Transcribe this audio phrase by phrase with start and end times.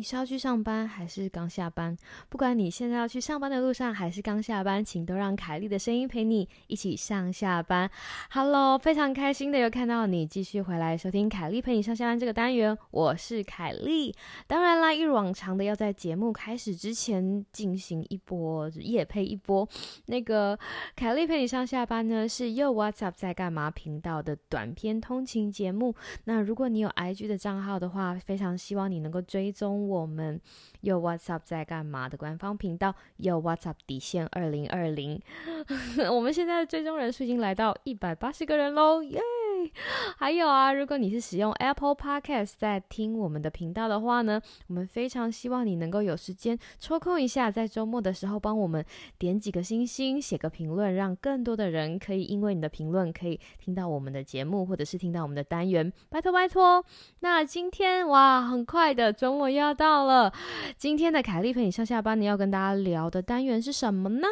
[0.00, 1.94] 你是要去上班还是刚下班？
[2.30, 7.90] 不管你现在要去上班的路上还是刚下班，请都让凯莉的声音陪你一起上下班。
[8.30, 14.14] Hello，非常开心的又看到你继续回来收听凯莉陪你上下班这个单元，我是凯莉。
[14.46, 19.68] 当然啦，一如往常的要在节目开始之前进行一波夜配一波。
[20.06, 20.58] 那个
[20.96, 25.94] 凯莉陪你上下班呢，是又 What's Up 在干嘛频道的短篇通勤节目。
[26.24, 29.89] 那如果你有 IG 的账号的话，非常希望你能够追踪。
[29.90, 30.40] 我们
[30.82, 35.20] 有 WhatsApp 在干嘛的官方频道有 WhatsApp 底线二零二零，
[36.10, 39.20] 我们现在的追踪人数已经来到一百八十个人喽，耶！
[40.16, 48.84] 还有啊，如果你是使用 Apple Podcast 在听我们的频道的话呢，我们非常希望你能够有时间抽空一下，在周末的时候帮我们
[49.18, 56.84] 点几个星星，写个评论，让更多的人可以因为你的评论可以听到我们的节目，或者是听到我们的单元，拜托拜托。
[57.20, 60.32] 那今天哇，很快的周末又要到了，
[60.76, 64.28] 今天的凯丽陪你上下班，你要跟大家聊的单元是什么呢？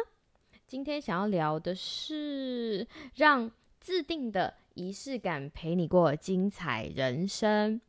[0.67, 3.49] 今天想要聊的是让
[3.79, 4.53] 自定的。
[4.79, 7.81] 仪式感陪你过精彩人生，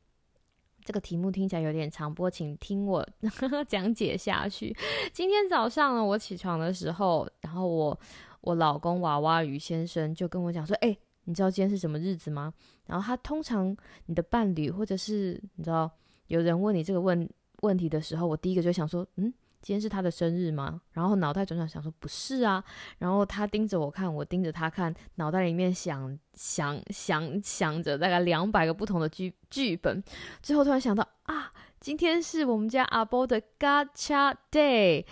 [0.84, 3.08] 这个题目听起来有点长，不过请听我
[3.68, 4.76] 讲解下去。
[5.12, 7.96] 今天早上呢，我起床的时候，然后我
[8.40, 12.52] 我老公娃娃鱼先生就跟我讲说：“哎，你知道今天是什么日子吗？”
[12.86, 15.88] 然后他通常你的伴侣或者是你知道
[16.26, 17.28] 有人问你这个问
[17.60, 19.32] 问题的时候，我第一个就想说：“嗯。”
[19.62, 20.80] 今天是他的生日吗？
[20.92, 22.64] 然后脑袋转转想说不是啊，
[22.98, 30.02] 然后他盯着我看，我盯着他看，脑袋里面想想想想着大概两百个不同的剧剧本，
[30.42, 35.04] 最后突然想到啊，今天是我们家阿波的 Gacha Day，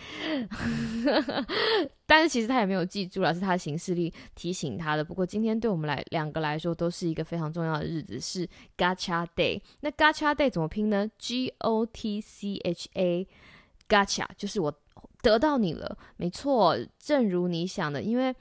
[2.07, 5.05] 但是其实他也没有记住了，是他的行事历提醒他的。
[5.05, 9.61] 不过今天对我们来两个来说都是一个非常重要的日子，是 Gacha Day。
[9.81, 13.29] 那 Gacha Day 怎么拼呢？G O T C H A。
[13.89, 14.71] Gotcha，就是我
[15.23, 18.03] 得到你了，没错，正如你想的。
[18.03, 18.35] 因为，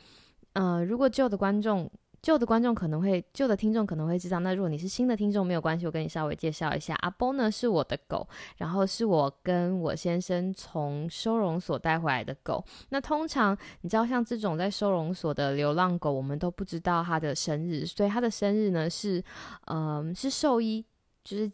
[0.53, 1.89] 呃，如果旧的观众、
[2.21, 6.95] 旧的观众可能会、旧的听众可能会知道，那如果你是新的听众，没有关系，我跟你稍微介绍一下。
[6.95, 12.61] 阿波呢是我的狗，然后是我跟我先生从收容所带回来的狗。
[12.89, 19.23] 那通常你知道，像这种在收容所的流浪狗，我们都不知道它的生日，所以它的生日呢是，
[19.67, 20.85] 嗯，是兽医，
[21.23, 21.49] 就是。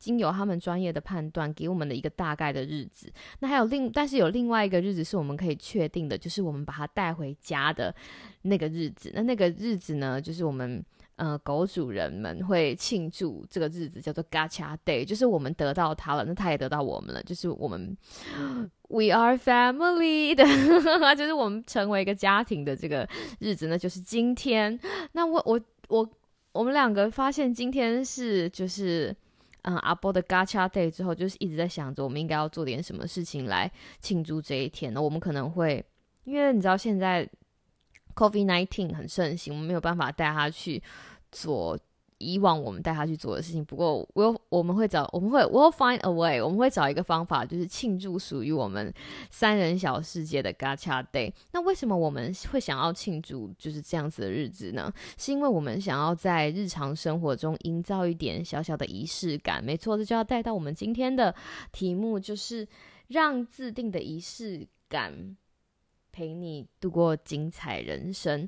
[0.00, 3.12] 经由他们专业的判断，给我们的一个大概的日子。
[3.38, 7.94] 那还有另，但是有另外一个日子是我们可以确定的，就是我们把它带回家的
[8.42, 9.12] 那个日子。
[9.14, 10.82] 那那个日子呢，就是我们
[11.16, 17.94] 呃狗主人们会庆祝这个日子，叫做 Gacha Day，就是我们得到它了，那它也得到我们了，就是我们
[18.88, 20.44] We are family 的，
[21.14, 23.06] 就是我们成为一个家庭的这个
[23.38, 24.80] 日子，那就是今天。
[25.12, 26.10] 那我我我
[26.52, 29.14] 我们两个发现今天是就是。
[29.62, 35.00] 嗯，阿波的嘎恰 Day 之后，就是一直在想着我们应该要做点什么事情来庆祝这一天呢？
[35.00, 35.84] 我们可能会，
[36.24, 37.28] 因为你知道现在
[38.14, 40.82] COVID nineteen 很盛行，我们没有办法带他去
[41.30, 41.78] 做。
[42.20, 48.92] 以往我们带他去做的事情，不过我我们会找我们会 we'll find a way，我们会找一个方法，就是庆祝属于我们
[49.30, 51.32] 三人小世界的 Gacha Day。
[51.52, 54.92] 那为什么我们会想要庆祝就是这样子的日子呢？
[55.16, 59.64] 是因为我们想要在日常生活中营造一点小小的仪式感。
[59.64, 61.34] 没错，这就要带到我们今天的
[61.72, 62.68] 题目，就是
[63.08, 65.36] 让自定的仪式感。
[66.20, 68.46] 陪你度过精彩人生，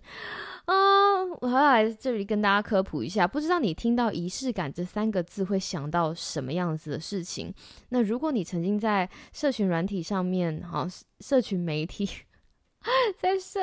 [0.67, 0.75] 啊！
[1.41, 7.51] 我还要来这里跟大家科普一下，不知道你听到仪式感这三个字会想到什么样子的事情？
[7.89, 10.87] 那如果你曾经在社群软体上面，哈，
[11.21, 12.07] 社群媒体，
[13.17, 13.61] 在社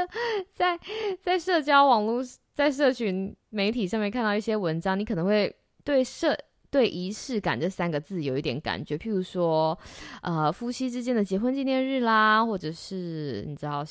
[0.56, 0.80] 在
[1.22, 2.24] 在社交网络，
[2.56, 6.36] 在社群媒体上面看到一些文章，你可能会对社。
[6.72, 9.78] 对仪式感这三个字有一点感觉，譬如说，
[10.22, 13.84] 呃，夫妻之间的结婚纪念日啦，或者是你知道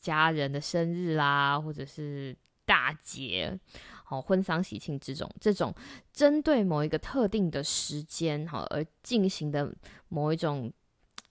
[0.00, 3.56] 家人的生日啦，或者是大节，
[4.02, 5.72] 好婚丧喜庆这种这种
[6.12, 9.72] 针对某一个特定的时间好而进行的
[10.08, 10.72] 某一种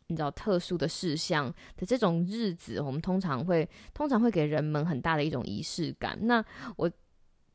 [0.08, 6.18] 你知道特殊的事项的这种日子，我们通常会通常会给人们很大的一种仪式感。
[6.22, 6.42] 那
[6.78, 6.90] 我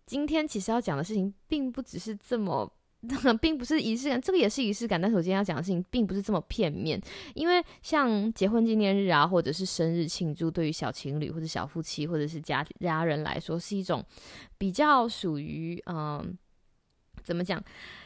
[0.04, 2.70] 今天其实要讲的事情，并不只是这么。
[3.40, 5.00] 并不是仪式感，这个也是仪式感。
[5.00, 7.00] 但是我今天要讲的事情，并不是这么片面。
[7.34, 14.04] 因为像结婚纪念日啊，或者是生日庆祝，对于小情侣或者小夫妻或者是家家人来说，是一种
[14.58, 16.36] 比较属于嗯，
[17.22, 17.62] 怎么讲？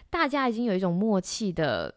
[0.08, 1.94] 大家已经有一种默契的，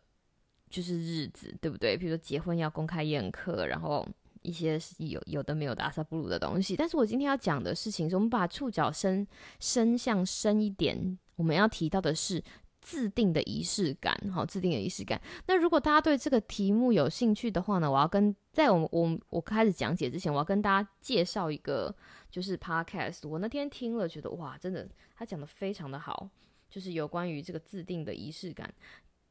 [0.70, 1.98] 就是日子，对不对？
[1.98, 4.08] 比如说结婚要公开宴客，然后
[4.44, 6.76] 一些有有的没有的阿萨布鲁的东西。
[6.76, 9.28] 但是我今天要讲的事情是，我们把触角伸
[9.60, 12.44] 伸向深一点，我们要提到的是。
[12.84, 15.20] 自定的仪式感，好，自定的仪式感。
[15.48, 21.96] 那如果大家对这个题目有兴趣的话呢，我要跟在我我我开始讲解之前，我要跟大家介绍一个
[22.30, 23.28] 就是 podcast。
[23.28, 26.30] 我那天听了，觉得哇，真的他讲的非常的好，
[26.70, 28.72] 就是有关于这个自定的仪式感。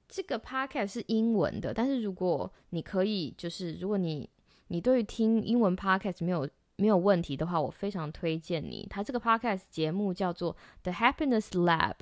[0.08, 4.28] 这个 podcast 是英文的，但是如果你可以，就是如果你
[4.68, 8.86] 你对于听英文 podcast 没有没有问题的话，我非常推荐你。
[8.88, 11.96] 他这个 podcast 节目叫做 The Happiness Lab。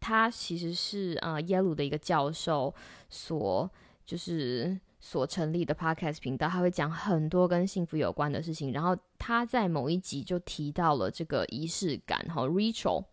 [0.00, 2.74] 他其实是呃耶鲁的一个教授
[3.08, 3.70] 所
[4.04, 8.72] 就是所成立的 podcast 频道，他会讲很多跟幸福有关的事情。
[8.72, 13.04] 然后他在某一集就提到了这个仪式感，哈，Rachel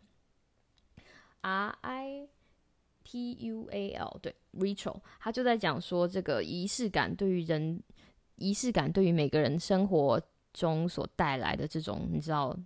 [1.41, 2.27] R I
[3.03, 7.81] T U A L，对，Rachel，他就在讲说这个仪式感对于人，
[8.37, 10.21] 仪式感对于每个人生活
[10.53, 12.57] 中所带来的这种，你知道。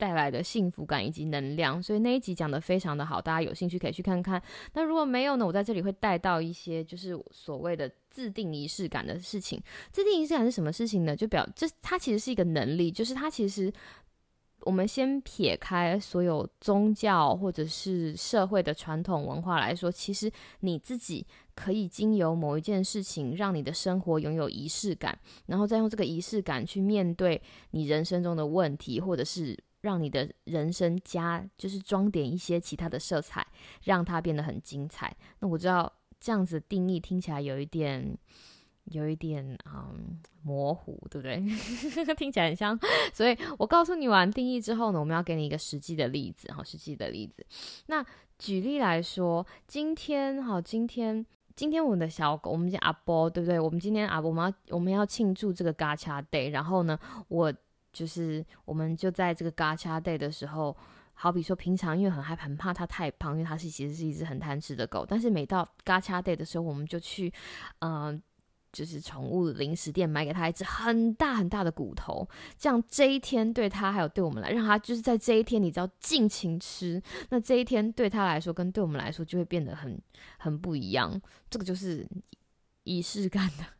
[0.00, 4.42] 带来的幸福感以及能量，所以那一集讲的非常的好，大家有兴趣可以去看看。
[4.72, 9.62] 那如果没有呢，我在这里会带到一些就是所谓的自定仪式感的事情。
[9.92, 11.14] 自定仪式感是什么事情呢？
[11.14, 13.70] 就表这它其实是一个能力，就是它其实
[14.60, 27.42] 我们先撇开所有宗教或者是社会的传统文化来说，其实你自己可以经由某一件事情让你的生活拥有仪式感，然后再用这个仪式感去面对
[27.72, 29.58] 你人生中的问题，或者是。
[29.80, 33.46] 让你的人生加就是装点一些其他的色彩，
[33.84, 35.16] 让它变得很精彩。
[35.38, 38.16] 那我知道这样子定义听起来有一点，
[38.84, 41.38] 有一点嗯模糊，对不对？
[42.14, 42.78] 听起来很像。
[43.14, 47.46] 所以我告诉你完定义之后呢，我们要给你一个实际的例子，哈，实际的例子。
[47.86, 48.04] 那
[48.38, 51.24] 举例来说，今天哈，今天
[51.56, 53.58] 今天我们的小狗，我们叫阿波，对不对？
[53.58, 56.98] 我们今天啊，我们要我们要庆祝这个嘎恰 day，然后呢，
[57.28, 57.50] 我。
[57.92, 60.76] 就是我们就在这个 Gacha Day 的时候，
[61.14, 65.04] 好比说平常因为很害怕，很怕它太胖，因为它是其实是一只很贪吃的狗。
[65.06, 67.32] 但是每到 Gacha Day 的时候，我们就去，
[67.80, 68.22] 嗯，
[68.72, 80.00] 就是宠物零食店买给它一只很大很大的骨头，这样这一天对它还有对我们来，让它就是在这一天你知道尽情吃，那这一天对它来说跟对我们来说就会变得很
[80.38, 81.20] 很不一样。
[81.50, 82.08] 这个就是
[82.84, 83.79] 仪式感的。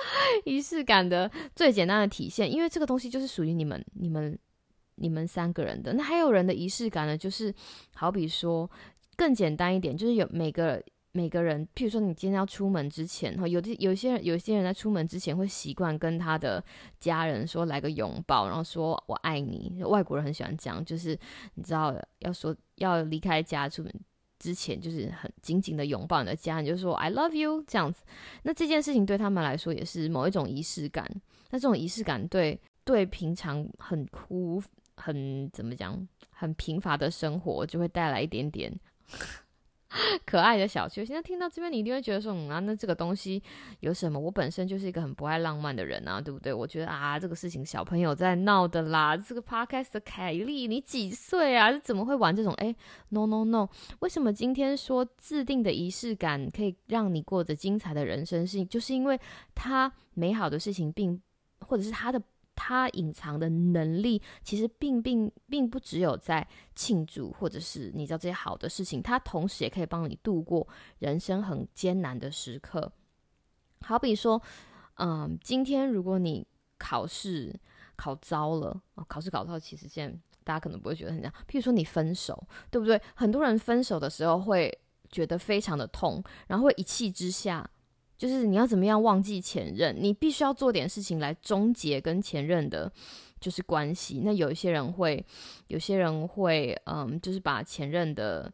[0.44, 4.38] 仪式感的最简单的体现，因为这个东西就是属于你们、你们、
[4.96, 5.92] 你们三个人的。
[5.94, 7.54] 那还有人的仪式感呢，就是
[7.94, 8.70] 好比说
[9.16, 16.62] 更简单一点，就是有每个每个人，譬如说你今天要出门之前，哈，有的有些人有些人在出门之前会习惯跟他的
[16.98, 19.82] 家人说来个拥抱，然后说我爱你。
[19.84, 21.18] 外国人很喜欢这样，就是
[21.54, 23.92] 你知道要说要离开家出门。
[24.42, 28.02] 之前就是很紧紧的拥抱你的家人，就说 I love you 这样子。
[28.42, 31.08] 那这件事情对他们来说也是某一种仪式感。
[31.50, 34.60] 那这种仪式感对对平常很枯
[34.96, 35.96] 很怎么讲
[36.30, 38.76] 很贫乏的生活就会带来一点点。
[40.24, 43.42] 可爱的小球，现在听到这边，你一定会觉得说，嗯啊，那这个东西
[43.80, 44.18] 有什么？
[44.18, 46.52] 我本身就是一个很不爱浪漫的人啊，对不对？
[46.52, 49.16] 我觉得啊，这个事情小朋友在闹的啦。
[49.16, 51.72] 这个 podcast 的凯莉，你几岁啊？
[51.78, 52.52] 怎么会玩这种？
[52.54, 52.74] 哎
[53.10, 53.68] ，no no no，
[54.00, 58.46] 为什么今天说制定的仪式感可以让你过着精彩的人生？
[58.46, 59.18] 是就是因为
[59.54, 61.20] 它美好的事情并
[61.60, 62.22] 或者是它的。
[62.64, 70.68] 他隐藏的能力其实并并并不只有在庆祝，或者是你知道这些好的事情，他同时也可以帮你度过
[71.00, 72.92] 人生很艰难的时刻。
[73.80, 74.40] 好比说，
[74.98, 76.46] 嗯，今天如果你
[76.78, 77.52] 考试
[77.96, 81.34] 考糟了，考试考糟，其实现在大家可能不会觉得很这样。
[81.48, 82.40] 譬如说你分手，
[82.70, 83.02] 对不对？
[83.16, 84.72] 很多人分手的时候会
[85.10, 87.68] 觉得非常的痛，然后会一气之下。
[88.22, 89.92] 就是你要怎么样忘记前任？
[89.98, 92.88] 你必须要做点事情来终结跟前任的，
[93.40, 94.20] 就是关系。
[94.22, 95.26] 那有一些人会，
[95.66, 98.52] 有些人会，嗯，就是把前任的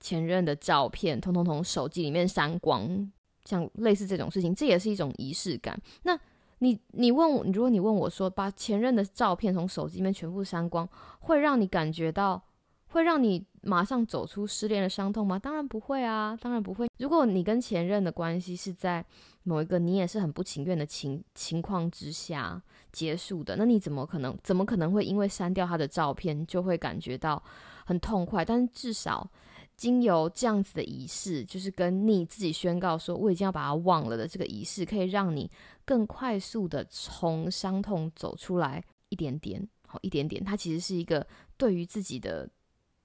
[0.00, 3.10] 前任的照片通通从手机里面删光，
[3.46, 5.80] 像类似这种事情，这也是一种仪式感。
[6.02, 6.14] 那
[6.58, 10.86] 你你问我，如果你问我说，把前任的照片从手机里面全部删光，
[11.20, 12.42] 会让你感觉到？
[12.88, 15.36] 会让你马上走出失恋的伤痛吗？
[15.36, 16.88] 当然不会啊，当然不会。
[16.98, 19.04] 如果你跟前任的关系是在
[19.42, 27.42] 某一个你也是很不情愿的情情况之下结束的，那你怎么可能怎么可能会因为删掉他的照片就会感觉到
[27.84, 28.44] 很痛快？
[28.44, 29.28] 但是至少
[29.76, 35.50] 经由这样子的仪式，就是跟你自己宣告说我已经要把它忘了的这个仪式，可以让你
[35.84, 40.44] 更快速的从伤痛走出来一点点，好一点点。
[40.44, 42.48] 它其实是一个对于自己的。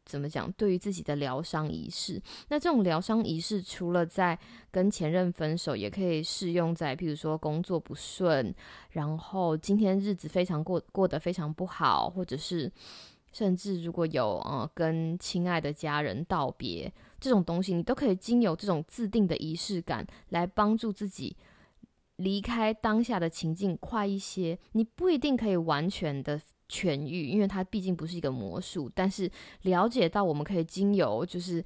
[0.06, 0.52] 怎么讲？
[0.54, 4.38] 对于自己的疗伤仪式，那这种疗伤仪式，除了在
[4.72, 8.54] 跟前任分手，也可以适用在，譬如说工作不顺，
[8.92, 12.70] 然后今天日子非常过过得非常不好，或者是
[13.32, 21.38] 甚至如果有呃跟亲爱的家人道别这种东西，你都可以经由这种自定的仪式感来帮助自己
[22.18, 24.58] 离开当下的情境快一些。
[24.74, 28.90] 你不一定可以完全的痊愈，因为它毕竟不是一个魔术。
[28.96, 29.30] 但是
[29.64, 31.64] 了解到我们可以经由就是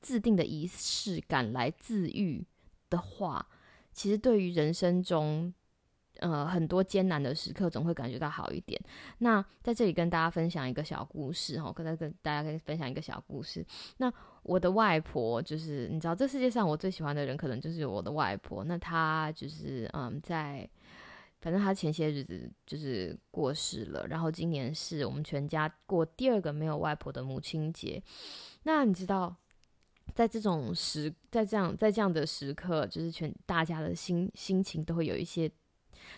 [0.00, 2.46] 自定的仪式感来自愈
[2.88, 3.44] 的话，
[3.92, 5.52] 其实对于人生中。
[6.20, 8.80] 呃，很多艰难的时刻总会感觉到好一点。
[9.18, 13.66] 那在这里跟大家分享一个小故事哈，跟跟大家可以分享一个小故事。
[13.96, 14.10] 那
[14.44, 18.62] 我的外婆就是，你知道，这世界上我最喜欢的人可能就是我的外婆。
[18.62, 20.66] 那她就是嗯，在
[21.44, 28.02] 反正他前些日子就是过世了，然后今年是我们全家过第二个没有外婆的母亲节。
[28.62, 29.36] 那你知道，
[30.14, 35.52] 在这种时，在这样在这样的时刻，就是全大家的心心情都会有一些。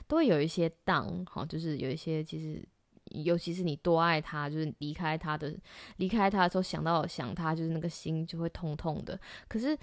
[0.09, 2.67] 都会有一些荡好，就是有一些其实，
[3.05, 5.55] 尤其是你多爱他，就是离开他的，
[5.99, 9.19] 离开他的时候想到想他，就是那个心就会痛痛的。
[9.47, 9.79] 可是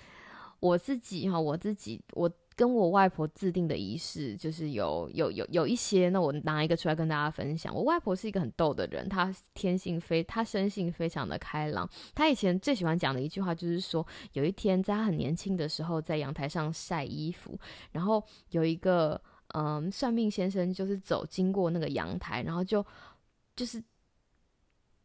[0.59, 7.73] 我自己哈，我自己我跟我外婆制定的仪式，就是有有有有一些，那我拿一个出来跟大家分享。
[7.73, 11.89] 我外婆是一个很逗的人，她天性非，她生性非常的开朗。
[12.13, 17.59] 她以前最喜欢讲的一句话就是说，有一天在她很年轻的时候，在阳台上晒衣服，
[17.91, 19.19] 然后有一个。
[19.55, 22.83] 嗯，算命先生就是走经过那个阳台，然后就
[23.55, 23.83] 就是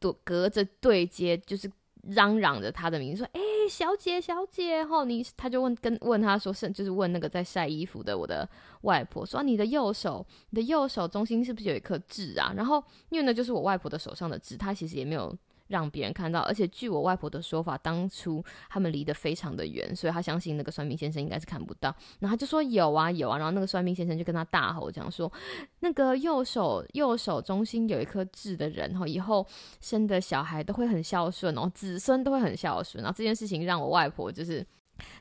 [0.00, 1.70] 躲隔着对接，就是
[2.08, 8.48] 嚷嚷着他的名字，说：“哎，小姐，小姐！”后你他就问跟问他说是就是问那个在晒衣服的我的
[8.82, 15.36] 外婆说：“你的右手，你的右手中心是不是有一颗痣啊？”然后因为呢，就是我外婆的手上的痣，她其实也没有。
[15.68, 21.94] 让别人看到，而且据我外婆的说法，当初他们离得非常的远，所以他相信那个算命先生应该是看不到。
[22.18, 25.32] 然后他就说有啊有啊，然后那个算命先生就跟他大吼讲说，
[25.80, 29.46] 那个右手右手中心有一颗痣的人，然后以后
[29.80, 33.02] 生的小孩都会很孝顺然后，子孙都会很孝顺。
[33.02, 34.66] 然后这件事情让我外婆就是。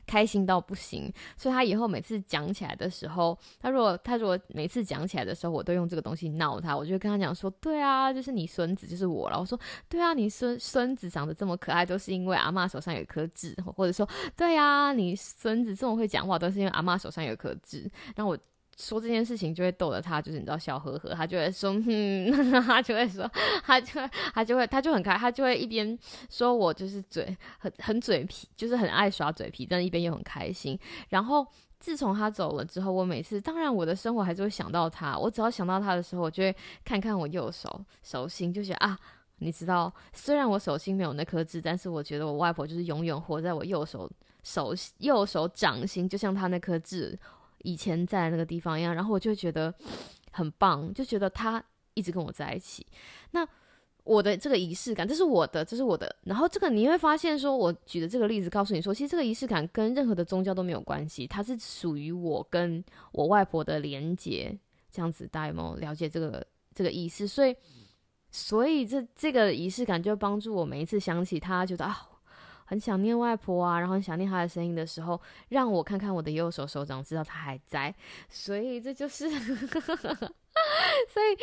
[0.06, 9.38] 开心到不行，所以他以后每次讲起来的时候，他如果他如果每次讲起来的时候，我都用这个东西闹他，我就跟他讲说，对啊，就是你孙子就是我了。
[9.38, 9.58] 我说，
[9.88, 17.90] 对啊，你孙孙子长得这么可爱，都是因为阿妈手上有颗痣，或者说，对啊，你孙子这么会讲话，都是因为阿妈手上有颗痣。
[18.14, 18.38] 然后我。
[18.78, 22.30] 说这件事情就会逗得他，就是你知道笑呵呵，他就会说，嗯，
[22.62, 23.28] 他就会说，
[23.64, 25.98] 他就会，他就会，他就很开，他就会一边
[26.30, 30.78] 说我就是嘴很很嘴皮，就是很爱耍嘴皮，但一边又很开心。
[31.08, 31.44] 然后
[31.80, 36.54] 自从他走了之后，我每次当然我的生活还是会想到他，我只要想到他的时候，我就会
[36.84, 38.96] 看看我右手手心，就觉得啊，
[39.38, 44.08] 你知道，虽然我手心没有那颗痣，但是我觉得我外婆就是永远活在我右手
[44.44, 47.18] 手右手掌心，就像他那颗痣。
[47.62, 49.74] 以前在那个地方一样，然后我就觉得
[50.32, 51.62] 很棒，就觉得他
[51.94, 52.86] 一直跟我在一起。
[53.32, 53.46] 那
[54.04, 56.14] 我的这个仪式感，这是我的，这是我的。
[56.24, 64.58] 然后这个你会发现，说我举的这个例子，告诉你说，其实这个仪式感跟任何的宗教都没有关系，它是属于我跟我外婆的连接。
[64.90, 67.28] 这样子，大家有没有了解这个这个意思？
[67.28, 67.54] 所以，
[68.30, 72.08] 所以这这个仪式感就帮助我每一次想起他，觉得啊。
[72.68, 77.94] 很想念外婆啊，然后很想念她的声音的时候，让我看看我的右手手掌，知道她还在。
[78.28, 81.38] 所以这就是， 所以，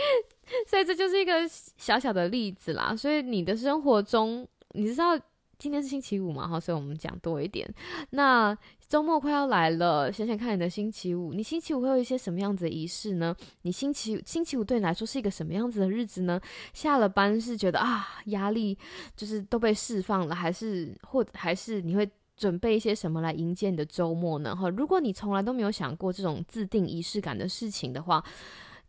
[0.67, 2.95] 所以这就是一个小小的例子啦。
[2.95, 5.19] 所以你的生活中，你知道。
[5.65, 7.67] 今天是星期五嘛，哈，所以我们讲多一点。
[8.11, 8.55] 那
[8.87, 13.35] 周末快要来了，想想看你的星期五，你星期五会有一些什么样子的仪式呢？
[13.63, 16.39] 你星期星期五对你来说是一个什么样子的日子呢？
[16.71, 18.77] 下了班是觉得啊，压力
[19.15, 22.07] 就是都被释放了，还是或还是你会
[22.37, 24.55] 准备一些什么来迎接你的周末呢？
[24.55, 28.23] 哈，如果你从来都没有想过这种自定仪式感的事情的话，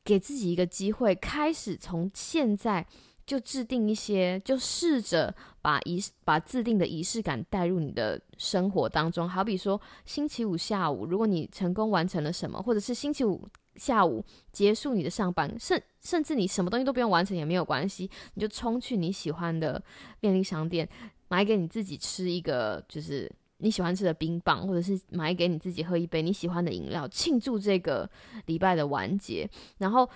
[0.04, 2.86] 给自己一个机会，开始从现在。
[3.26, 9.28] 就制定一些，就试着把仪把制定的仪式感带入你的生活当中。
[9.28, 19.82] 好比说，星期五下午，如果你成功完成了什么，或者是星期五下午结束你的上班，甚甚至你什么东西都不用完成也没有关系，你就冲去你喜欢的
[20.20, 20.88] 便利商店，
[21.26, 23.28] 买给你自己吃一个就是
[23.58, 28.08] 你喜欢吃的冰棒，或者是买给你自己喝一杯你喜欢的饮料，庆祝这个
[28.44, 29.50] 礼拜的完结。
[29.78, 30.08] 然后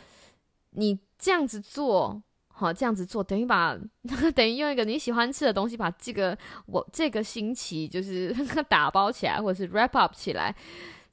[0.71, 2.23] 你这样子做。
[2.61, 3.75] 好，这样子做等于把
[4.37, 6.37] 等于用一个你喜欢吃的东西，把这个
[6.67, 8.35] 我这个星期就是
[8.69, 10.55] 打包起来，或者是 wrap up 起来。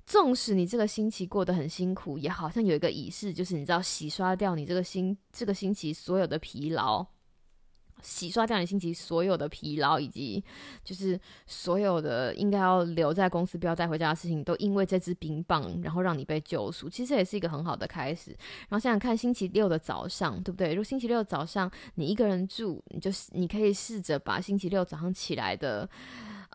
[0.05, 7.05] 纵使你这个星期过得很辛苦，也好像有一个仪式，就是你知道洗刷掉你这个星这个星期所有的疲劳。
[8.01, 10.43] 洗刷掉你星期所有的疲劳，以及
[10.83, 16.89] 就是所有的应该要留在公司不要带回家的事情，都因为这支冰棒，然后让你被救赎。
[16.89, 18.31] 其实也是一个很好的开始。
[18.69, 20.69] 然后想想看，星期六的早上，对不对？
[20.69, 25.89] 如果星期六早上你一个人住，你就是你可以试着把星期六早上起来的，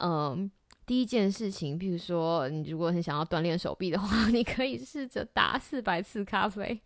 [0.00, 0.50] 嗯，
[0.86, 6.80] 第一件事情，比如说你如果很想要锻炼手臂的话， 你可以试着打四百次咖啡。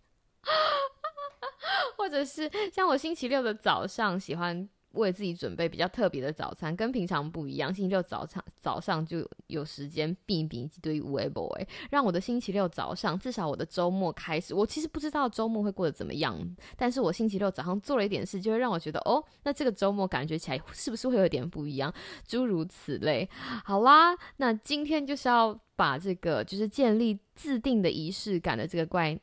[1.97, 7.73] 或者是像我星期六的早上，喜欢为自己准备比较特别的早餐，跟平常不一样。
[7.73, 14.55] 星期六早上早上就有时间避避一堆无为 boy，让我的星期六早上，至少我的周末开始。
[14.55, 16.39] 我其实不知道周末会过得怎么样，
[16.77, 21.93] 但是我星期六早上做了一点事，就会让我觉得，哦，那这个周末感觉起来是不是会有点不一样？
[22.27, 23.29] 诸如此类。
[23.65, 29.19] 好啦，那今天就是要把这个就是建立自定的仪式感的这个怪。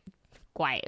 [0.53, 0.79] 怪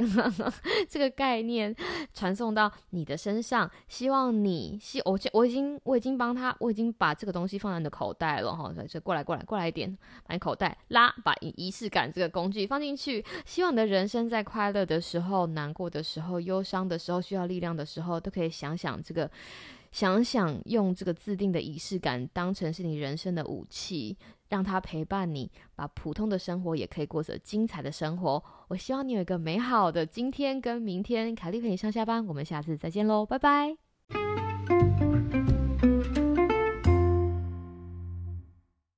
[0.88, 1.75] 这个概念
[2.13, 19.29] 传送到你的身上，希望你希我我已经我已经帮他，我已经把这个东西放在你的口袋了哈，所以过来过来过来一点，把你口袋拉，把仪式感这个工具放进去，希望你的人生在快乐的时候、难过的时候、忧伤的时候、需要力量的时候，都可以想想这个，
[19.96, 24.18] 想想用这个自定的仪式感当成是你人生的武器。
[24.48, 28.42] 让它陪伴你，把普通的生活也可以过着精彩的生活。
[28.68, 31.34] 我希望你有一个美好的今天跟明天。
[31.34, 33.75] 凯丽陪你上下班，我们下次再见喽，拜拜。